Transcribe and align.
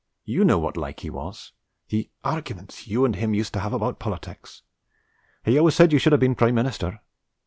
You 0.25 0.43
know 0.43 0.57
what 0.57 0.77
like 0.77 1.01
he 1.01 1.11
was; 1.11 1.51
the 1.89 2.09
arguments 2.23 2.87
you 2.87 3.05
and 3.05 3.15
him 3.15 3.35
used 3.35 3.53
to 3.53 3.59
have 3.59 3.71
about 3.71 3.99
politics. 3.99 4.63
He 5.45 5.59
always 5.59 5.75
said 5.75 5.93
you 5.93 5.99
should 5.99 6.11
have 6.11 6.19
been 6.19 6.33
Prime 6.33 6.55
Minister. 6.55 7.01